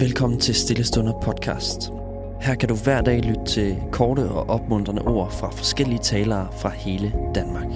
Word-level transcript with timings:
Velkommen 0.00 0.40
til 0.40 0.54
Stillestunder 0.54 1.20
podcast. 1.22 1.90
Her 2.40 2.54
kan 2.54 2.68
du 2.68 2.74
hver 2.84 3.00
dag 3.00 3.20
lytte 3.20 3.44
til 3.46 3.76
korte 3.92 4.20
og 4.20 4.50
opmuntrende 4.50 5.02
ord 5.02 5.32
fra 5.32 5.50
forskellige 5.50 5.98
talere 5.98 6.48
fra 6.60 6.68
hele 6.68 7.12
Danmark. 7.34 7.66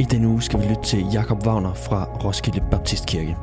I 0.00 0.02
denne 0.10 0.28
uge 0.28 0.42
skal 0.42 0.60
vi 0.60 0.64
lytte 0.64 0.82
til 0.84 1.04
Jakob 1.12 1.46
Wagner 1.46 1.74
fra 1.74 2.04
Roskilde 2.04 2.60
Baptistkirke. 2.70 3.36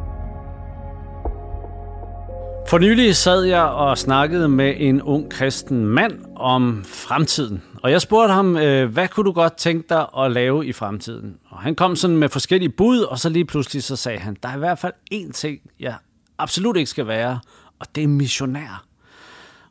For 2.70 2.78
nylig 2.78 3.16
sad 3.16 3.44
jeg 3.44 3.64
og 3.64 3.98
snakkede 3.98 4.50
med 4.50 4.74
en 4.78 5.02
ung 5.02 5.32
kristen 5.32 5.86
mand 5.86 6.26
om 6.36 6.84
fremtiden. 6.86 7.64
Og 7.84 7.92
jeg 7.92 8.02
spurgte 8.02 8.34
ham, 8.34 8.58
øh, 8.58 8.92
hvad 8.94 9.08
kunne 9.08 9.26
du 9.26 9.32
godt 9.32 9.58
tænke 9.58 9.86
dig 9.90 10.06
at 10.18 10.32
lave 10.32 10.66
i 10.66 10.74
fremtiden? 10.74 11.38
Og 11.50 11.58
han 11.58 11.76
kom 11.76 11.96
sådan 11.96 12.18
med 12.18 12.30
forskellige 12.30 12.70
bud, 12.70 13.00
og 13.00 13.20
så 13.20 13.30
lige 13.30 13.46
pludselig 13.46 13.84
så 13.84 13.96
sagde 13.96 14.20
han, 14.20 14.38
der 14.44 14.50
er 14.50 14.56
i 14.56 14.59
hvert 14.59 14.80
fald 14.80 14.94
én 15.13 15.31
ting, 15.31 15.59
jeg 15.80 15.95
absolut 16.38 16.77
ikke 16.77 16.90
skal 16.90 17.08
være, 17.08 17.40
og 17.80 17.88
det 17.96 18.04
er 18.04 18.08
missionær. 18.08 18.86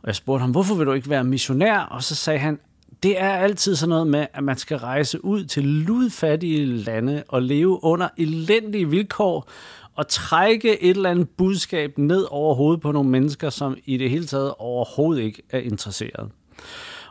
Og 0.03 0.07
jeg 0.07 0.15
spurgte 0.15 0.41
ham, 0.41 0.51
hvorfor 0.51 0.75
vil 0.75 0.87
du 0.87 0.93
ikke 0.93 1.11
være 1.11 1.25
missionær? 1.25 1.79
Og 1.79 2.03
så 2.03 2.15
sagde 2.15 2.39
han, 2.39 2.59
det 3.03 3.21
er 3.21 3.31
altid 3.31 3.77
sådan 3.77 3.89
noget 3.89 4.07
med, 4.07 4.27
at 4.34 4.45
man 4.45 4.59
skal 4.59 4.77
rejse 4.77 5.25
ud 5.25 5.45
til 5.45 5.65
ludfattige 5.65 6.67
lande 6.67 7.23
og 7.29 7.43
leve 7.43 7.84
under 7.84 8.09
elendige 8.17 8.91
vilkår 8.91 9.48
og 9.95 10.09
trække 10.09 10.83
et 10.83 10.91
eller 10.91 11.11
andet 11.11 11.29
budskab 11.29 11.98
ned 11.98 12.27
over 12.31 12.55
hovedet 12.55 12.81
på 12.81 12.93
nogle 12.93 13.11
mennesker, 13.11 13.51
som 13.51 13.77
i 13.84 13.97
det 13.97 14.11
hele 14.11 14.27
taget 14.27 14.55
overhovedet 14.59 15.23
ikke 15.23 15.43
er 15.51 15.59
interesseret. 15.59 16.31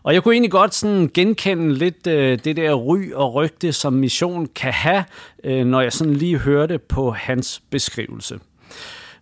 Og 0.04 0.14
jeg 0.14 0.24
kunne 0.24 0.34
egentlig 0.34 0.52
godt 0.52 0.76
sådan 0.76 1.10
genkende 1.14 1.74
lidt 1.74 2.08
øh, 2.08 2.40
det 2.44 2.56
der 2.56 2.74
ry 2.74 3.12
og 3.14 3.34
rygte, 3.34 3.74
som 3.74 3.94
mission 3.94 4.48
kan 4.56 4.74
have, 4.74 5.04
øh, 5.44 5.66
når 5.66 5.82
jeg 5.82 5.94
sådan 5.94 6.14
lige 6.14 6.38
hørte 6.38 6.78
på 6.78 7.12
hans 7.12 7.62
beskrivelse. 7.70 8.40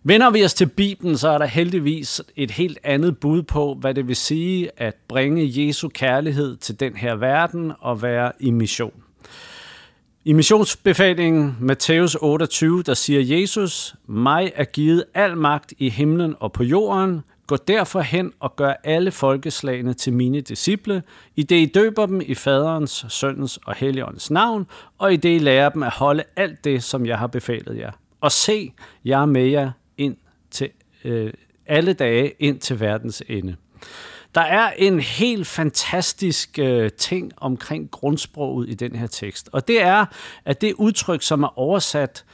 Vender 0.08 0.30
vi 0.30 0.44
os 0.44 0.54
til 0.54 0.66
Bibelen, 0.66 1.18
så 1.18 1.28
er 1.28 1.38
der 1.38 1.46
heldigvis 1.46 2.22
et 2.36 2.50
helt 2.50 2.78
andet 2.84 3.18
bud 3.18 3.42
på, 3.42 3.76
hvad 3.80 3.94
det 3.94 4.08
vil 4.08 4.16
sige 4.16 4.70
at 4.76 4.94
bringe 5.08 5.66
Jesu 5.66 5.88
kærlighed 5.88 6.56
til 6.56 6.80
den 6.80 6.96
her 6.96 7.14
verden 7.14 7.72
og 7.80 8.02
være 8.02 8.32
i 8.40 8.50
mission. 8.50 9.02
I 10.24 10.32
missionsbefalingen 10.32 11.56
Matthæus 11.60 12.16
28, 12.20 12.82
der 12.82 12.94
siger 12.94 13.40
Jesus, 13.40 13.94
mig 14.06 14.52
er 14.54 14.64
givet 14.64 15.04
al 15.14 15.36
magt 15.36 15.72
i 15.78 15.88
himlen 15.88 16.34
og 16.40 16.52
på 16.52 16.62
jorden. 16.62 17.20
Gå 17.46 17.56
derfor 17.56 18.00
hen 18.00 18.32
og 18.40 18.56
gør 18.56 18.72
alle 18.84 19.10
folkeslagene 19.10 19.94
til 19.94 20.12
mine 20.12 20.40
disciple, 20.40 21.02
i 21.36 21.42
det 21.42 21.56
I 21.56 21.66
døber 21.74 22.06
dem 22.06 22.20
i 22.26 22.34
faderens, 22.34 23.06
søndens 23.08 23.58
og 23.66 23.74
helligåndens 23.74 24.30
navn, 24.30 24.66
og 24.98 25.12
i 25.12 25.16
det 25.16 25.34
I 25.34 25.38
lærer 25.38 25.68
dem 25.68 25.82
at 25.82 25.92
holde 25.92 26.22
alt 26.36 26.64
det, 26.64 26.82
som 26.82 27.06
jeg 27.06 27.18
har 27.18 27.26
befalet 27.26 27.78
jer. 27.78 27.90
Og 28.20 28.32
se, 28.32 28.72
jeg 29.04 29.22
er 29.22 29.26
med 29.26 29.46
jer 29.46 29.70
til 30.56 30.70
øh, 31.04 31.32
alle 31.66 31.92
dage 31.92 32.32
ind 32.38 32.60
til 32.60 32.80
verdens 32.80 33.22
ende. 33.28 33.56
Der 34.34 34.40
er 34.40 34.70
en 34.70 35.00
helt 35.00 35.46
fantastisk 35.46 36.58
øh, 36.58 36.90
ting 36.90 37.32
omkring 37.36 37.90
grundsproget 37.90 38.68
i 38.68 38.74
den 38.74 38.96
her 38.96 39.06
tekst, 39.06 39.48
og 39.52 39.68
det 39.68 39.82
er, 39.82 40.06
at 40.44 40.60
det 40.60 40.74
udtryk, 40.74 41.22
som 41.22 41.42
er 41.42 41.58
oversat 41.58 42.24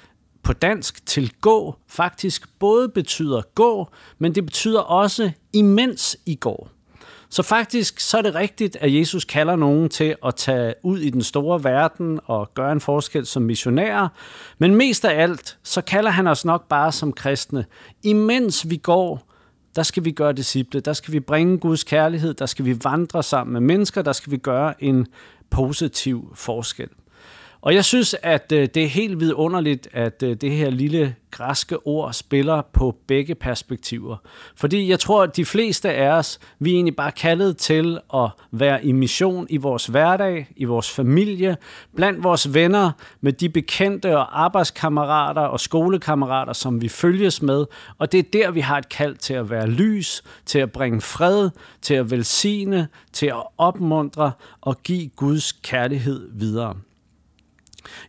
på 0.42 0.52
dansk 0.52 1.06
til 1.06 1.32
gå, 1.40 1.74
faktisk 1.88 2.58
både 2.58 2.88
betyder 2.88 3.42
gå, 3.54 3.88
men 4.18 4.34
det 4.34 4.46
betyder 4.46 4.80
også 4.80 5.30
imens 5.52 6.16
I 6.26 6.34
går. 6.34 6.70
Så 7.32 7.42
faktisk 7.42 8.00
så 8.00 8.18
er 8.18 8.22
det 8.22 8.34
rigtigt, 8.34 8.76
at 8.80 8.94
Jesus 8.94 9.24
kalder 9.24 9.56
nogen 9.56 9.88
til 9.88 10.16
at 10.26 10.34
tage 10.34 10.74
ud 10.82 10.98
i 10.98 11.10
den 11.10 11.22
store 11.22 11.64
verden 11.64 12.20
og 12.24 12.54
gøre 12.54 12.72
en 12.72 12.80
forskel 12.80 13.26
som 13.26 13.42
missionærer. 13.42 14.08
Men 14.58 14.74
mest 14.74 15.04
af 15.04 15.22
alt, 15.22 15.58
så 15.62 15.82
kalder 15.82 16.10
han 16.10 16.26
os 16.26 16.44
nok 16.44 16.68
bare 16.68 16.92
som 16.92 17.12
kristne. 17.12 17.64
Imens 18.02 18.70
vi 18.70 18.76
går, 18.76 19.32
der 19.76 19.82
skal 19.82 20.04
vi 20.04 20.10
gøre 20.10 20.32
disciple, 20.32 20.80
der 20.80 20.92
skal 20.92 21.12
vi 21.12 21.20
bringe 21.20 21.58
Guds 21.58 21.84
kærlighed, 21.84 22.34
der 22.34 22.46
skal 22.46 22.64
vi 22.64 22.84
vandre 22.84 23.22
sammen 23.22 23.52
med 23.52 23.60
mennesker, 23.60 24.02
der 24.02 24.12
skal 24.12 24.32
vi 24.32 24.36
gøre 24.36 24.84
en 24.84 25.06
positiv 25.50 26.32
forskel. 26.34 26.88
Og 27.62 27.74
jeg 27.74 27.84
synes, 27.84 28.16
at 28.22 28.52
øh, 28.52 28.68
det 28.74 28.82
er 28.82 28.88
helt 28.88 29.20
vidunderligt, 29.20 29.88
at 29.92 30.22
øh, 30.22 30.36
det 30.36 30.50
her 30.50 30.70
lille 30.70 31.14
græske 31.30 31.86
ord 31.86 32.12
spiller 32.12 32.62
på 32.72 32.96
begge 33.06 33.34
perspektiver. 33.34 34.16
Fordi 34.56 34.90
jeg 34.90 35.00
tror, 35.00 35.22
at 35.22 35.36
de 35.36 35.44
fleste 35.44 35.92
af 35.92 36.08
os, 36.08 36.38
vi 36.58 36.70
er 36.70 36.74
egentlig 36.74 36.96
bare 36.96 37.12
kaldet 37.12 37.56
til 37.56 37.98
at 38.14 38.30
være 38.50 38.84
i 38.84 38.92
mission 38.92 39.46
i 39.50 39.56
vores 39.56 39.86
hverdag, 39.86 40.48
i 40.56 40.64
vores 40.64 40.90
familie, 40.90 41.56
blandt 41.96 42.24
vores 42.24 42.54
venner, 42.54 42.90
med 43.20 43.32
de 43.32 43.48
bekendte 43.48 44.16
og 44.16 44.44
arbejdskammerater 44.44 45.42
og 45.42 45.60
skolekammerater, 45.60 46.52
som 46.52 46.82
vi 46.82 46.88
følges 46.88 47.42
med. 47.42 47.66
Og 47.98 48.12
det 48.12 48.18
er 48.18 48.30
der, 48.32 48.50
vi 48.50 48.60
har 48.60 48.78
et 48.78 48.88
kald 48.88 49.16
til 49.16 49.34
at 49.34 49.50
være 49.50 49.66
lys, 49.66 50.22
til 50.46 50.58
at 50.58 50.72
bringe 50.72 51.00
fred, 51.00 51.50
til 51.82 51.94
at 51.94 52.10
velsigne, 52.10 52.88
til 53.12 53.26
at 53.26 53.42
opmuntre 53.58 54.32
og 54.60 54.82
give 54.82 55.08
Guds 55.08 55.52
kærlighed 55.52 56.28
videre. 56.32 56.74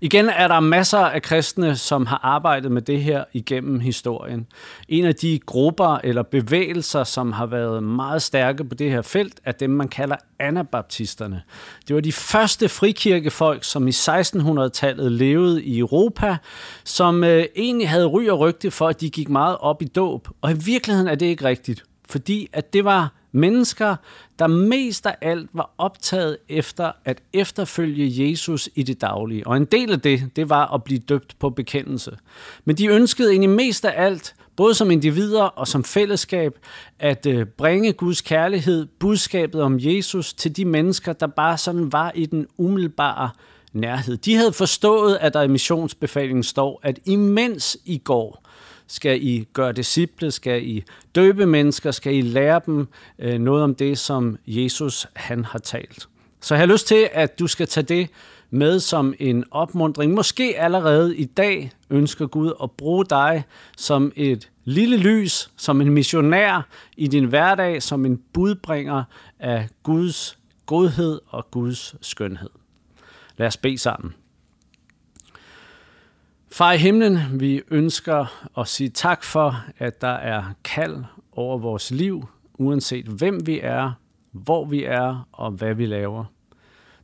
Igen 0.01 0.29
er 0.29 0.47
der 0.47 0.59
masser 0.59 0.97
af 0.97 1.22
kristne, 1.22 1.75
som 1.75 2.06
har 2.06 2.19
arbejdet 2.23 2.72
med 2.72 2.81
det 2.81 3.03
her 3.03 3.23
igennem 3.34 3.79
historien. 3.79 4.47
En 4.88 5.06
af 5.06 5.16
de 5.16 5.39
grupper 5.45 6.00
eller 6.03 6.23
bevægelser, 6.23 7.03
som 7.03 7.31
har 7.31 7.45
været 7.45 7.83
meget 7.83 8.22
stærke 8.22 8.63
på 8.63 8.75
det 8.75 8.91
her 8.91 9.01
felt, 9.01 9.39
er 9.45 9.51
dem, 9.51 9.69
man 9.69 9.88
kalder 9.88 10.16
anabaptisterne. 10.39 11.41
Det 11.88 11.95
var 11.95 12.01
de 12.01 12.12
første 12.12 12.69
frikirkefolk, 12.69 13.63
som 13.63 13.88
i 13.88 13.91
1600-tallet 13.91 15.12
levede 15.12 15.63
i 15.63 15.79
Europa, 15.79 16.38
som 16.83 17.23
øh, 17.23 17.45
egentlig 17.56 17.89
havde 17.89 18.06
ry 18.06 18.28
og 18.28 18.39
rygte 18.39 18.72
for, 18.72 18.88
at 18.88 19.01
de 19.01 19.09
gik 19.09 19.29
meget 19.29 19.57
op 19.59 19.81
i 19.81 19.85
dåb. 19.85 20.28
Og 20.41 20.51
i 20.51 20.56
virkeligheden 20.66 21.07
er 21.07 21.16
det 21.16 21.25
ikke 21.25 21.45
rigtigt, 21.45 21.83
fordi 22.09 22.50
at 22.53 22.73
det 22.73 22.85
var 22.85 23.22
Mennesker, 23.35 23.95
der 24.39 24.47
mest 24.47 25.05
af 25.05 25.16
alt 25.21 25.49
var 25.53 25.69
optaget 25.77 26.38
efter 26.49 26.91
at 27.05 27.21
efterfølge 27.33 28.29
Jesus 28.29 28.69
i 28.75 28.83
det 28.83 29.01
daglige. 29.01 29.47
Og 29.47 29.57
en 29.57 29.66
del 29.66 29.91
af 29.91 30.01
det, 30.01 30.29
det 30.35 30.49
var 30.49 30.73
at 30.73 30.83
blive 30.83 30.99
døbt 30.99 31.35
på 31.39 31.49
bekendelse. 31.49 32.17
Men 32.66 32.77
de 32.77 32.88
ønskede 32.88 33.29
egentlig 33.29 33.49
mest 33.49 33.85
af 33.85 34.05
alt, 34.05 34.35
både 34.55 34.73
som 34.73 34.91
individer 34.91 35.44
og 35.44 35.67
som 35.67 35.83
fællesskab, 35.83 36.59
at 36.99 37.25
øh, 37.25 37.45
bringe 37.45 37.94
Guds 37.94 38.21
kærlighed, 38.21 38.85
budskabet 38.99 39.61
om 39.61 39.77
Jesus 39.79 40.33
til 40.33 40.57
de 40.57 40.65
mennesker, 40.65 41.13
der 41.13 41.27
bare 41.27 41.57
sådan 41.57 41.91
var 41.91 42.11
i 42.15 42.25
den 42.25 42.47
umiddelbare 42.57 43.29
nærhed. 43.73 44.17
De 44.17 44.35
havde 44.35 44.53
forstået, 44.53 45.17
at 45.21 45.33
der 45.33 45.41
i 45.41 45.47
missionsbefalingen 45.47 46.44
står, 46.44 46.79
at 46.83 47.00
imens 47.05 47.77
I 47.85 47.97
går, 47.97 48.44
skal 48.88 49.23
I 49.23 49.47
gøre 49.53 49.71
disciple? 49.71 50.31
Skal 50.31 50.67
I 50.67 50.83
døbe 51.16 51.45
mennesker? 51.45 51.91
Skal 51.91 52.16
I 52.16 52.21
lære 52.21 52.61
dem 52.66 52.88
øh, 53.19 53.39
noget 53.39 53.63
om 53.63 53.75
det, 53.75 53.97
som 53.97 54.38
Jesus 54.47 55.07
han 55.16 55.45
har 55.45 55.59
talt? 55.59 56.07
Så 56.41 56.55
jeg 56.55 56.61
har 56.61 56.66
lyst 56.67 56.88
til, 56.88 57.09
at 57.11 57.39
du 57.39 57.47
skal 57.47 57.67
tage 57.67 57.83
det 57.83 58.09
med 58.49 58.79
som 58.79 59.13
en 59.19 59.44
opmundring. 59.51 60.13
Måske 60.13 60.59
allerede 60.59 61.17
i 61.17 61.25
dag 61.25 61.71
ønsker 61.89 62.27
Gud 62.27 62.53
at 62.63 62.71
bruge 62.71 63.05
dig 63.05 63.44
som 63.77 64.11
et 64.16 64.49
lille 64.66 64.97
lys, 64.97 65.51
som 65.57 65.81
en 65.81 65.89
missionær 65.89 66.67
i 66.97 67.07
din 67.07 67.25
hverdag, 67.25 67.83
som 67.83 68.05
en 68.05 68.21
budbringer 68.33 69.03
af 69.39 69.67
Guds 69.83 70.38
godhed 70.65 71.19
og 71.27 71.51
Guds 71.51 71.95
skønhed. 72.01 72.50
Lad 73.38 73.47
os 73.47 73.57
bede 73.57 73.77
sammen. 73.77 74.13
Far 76.53 76.74
i 76.74 76.78
himlen, 76.78 77.19
vi 77.40 77.62
ønsker 77.72 78.47
at 78.58 78.68
sige 78.68 78.90
tak 78.90 79.24
for, 79.24 79.64
at 79.78 80.02
der 80.02 80.08
er 80.08 80.44
kald 80.64 81.03
over 81.31 81.58
vores 81.58 81.91
liv, 81.91 82.25
uanset 82.53 83.06
hvem 83.06 83.47
vi 83.47 83.59
er, 83.59 83.91
hvor 84.31 84.66
vi 84.66 84.84
er 84.84 85.28
og 85.31 85.52
hvad 85.52 85.74
vi 85.74 85.86
laver. 85.86 86.25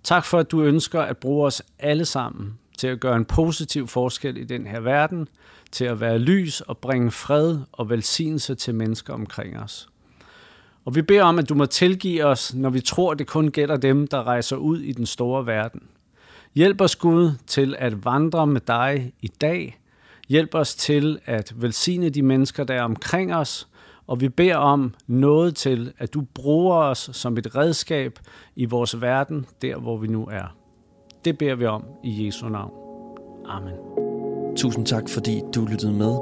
Tak 0.04 0.26
for, 0.26 0.40
at 0.40 0.52
du 0.52 0.62
ønsker 0.64 1.02
at 1.02 1.18
bruge 1.18 1.46
os 1.46 1.62
alle 1.80 2.06
sammen 2.06 2.60
til 2.78 2.88
at 2.88 3.00
gøre 3.00 3.16
en 3.16 3.26
positiv 3.26 3.88
forskel 3.88 4.38
i 4.38 4.44
den 4.44 4.68
her 4.68 4.80
verden, 4.80 5.28
til 5.72 5.86
at 5.86 6.00
være 6.02 6.20
lys 6.20 6.62
og 6.62 6.78
bringe 6.78 7.12
fred 7.12 7.60
og 7.72 7.90
velsignelse 7.90 8.56
til 8.56 8.76
mennesker 8.76 9.14
omkring 9.14 9.60
os. 9.60 9.90
Og 10.86 10.96
vi 10.96 11.02
beder 11.02 11.24
om, 11.24 11.40
at 11.40 11.50
du 11.50 11.56
må 11.56 11.66
tilgive 11.66 12.26
os, 12.26 12.56
når 12.56 12.70
vi 12.70 12.82
tror, 12.82 13.14
det 13.14 13.28
kun 13.28 13.52
gælder 13.52 13.78
dem, 13.78 14.08
der 14.08 14.24
rejser 14.24 14.56
ud 14.56 14.80
i 14.80 14.92
den 14.92 15.06
store 15.06 15.46
verden. 15.46 15.82
Hjælp 16.56 16.82
os 16.82 16.96
Gud 16.96 17.32
til 17.48 17.76
at 17.80 18.06
vandre 18.06 18.48
med 18.48 18.62
dig 18.68 19.14
i 19.22 19.28
dag. 19.28 19.80
Hjælp 20.30 20.56
os 20.56 20.76
til 20.76 21.20
at 21.26 21.54
velsigne 21.62 22.10
de 22.10 22.22
mennesker, 22.22 22.64
der 22.64 22.74
er 22.74 22.84
omkring 22.84 23.36
os. 23.36 23.68
Og 24.08 24.22
vi 24.22 24.30
beder 24.30 24.56
om 24.56 24.94
noget 25.08 25.56
til, 25.56 25.94
at 25.98 26.14
du 26.14 26.22
bruger 26.34 26.76
os 26.76 27.10
som 27.14 27.38
et 27.38 27.56
redskab 27.56 28.20
i 28.56 28.66
vores 28.66 29.02
verden, 29.02 29.46
der 29.62 29.78
hvor 29.78 29.98
vi 29.98 30.08
nu 30.08 30.28
er. 30.32 30.56
Det 31.26 31.38
beder 31.38 31.56
vi 31.56 31.66
om 31.66 31.84
i 32.04 32.26
Jesu 32.26 32.50
navn. 32.50 32.72
Amen. 33.46 33.76
Tusind 34.56 34.86
tak, 34.86 35.10
fordi 35.10 35.42
du 35.56 35.66
lyttede 35.66 35.94
med. 35.94 36.18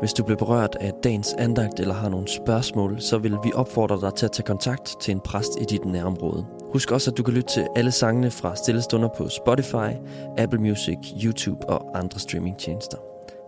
Hvis 0.00 0.12
du 0.12 0.24
blev 0.24 0.36
berørt 0.36 0.76
af 0.80 0.92
dagens 1.04 1.34
andagt 1.38 1.80
eller 1.80 1.94
har 1.94 2.08
nogle 2.08 2.28
spørgsmål, 2.28 3.00
så 3.00 3.18
vil 3.18 3.36
vi 3.44 3.52
opfordre 3.54 4.00
dig 4.00 4.14
til 4.14 4.26
at 4.26 4.32
tage 4.32 4.46
kontakt 4.46 5.00
til 5.00 5.12
en 5.12 5.20
præst 5.20 5.60
i 5.60 5.64
dit 5.64 5.84
nærområde. 5.84 6.46
Husk 6.74 6.90
også, 6.90 7.10
at 7.10 7.16
du 7.16 7.22
kan 7.22 7.34
lytte 7.34 7.48
til 7.48 7.66
alle 7.76 7.90
sangene 7.90 8.30
fra 8.30 8.56
Stillestunder 8.56 9.08
på 9.08 9.28
Spotify, 9.28 9.90
Apple 10.38 10.60
Music, 10.60 10.98
YouTube 11.24 11.68
og 11.68 11.98
andre 11.98 12.20
streamingtjenester. 12.20 12.98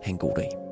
Ha' 0.03 0.11
en 0.11 0.17
god 0.17 0.35
dag. 0.35 0.66